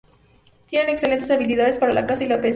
[0.65, 2.49] Tienen excelentes habilidades para la caza y la pesca.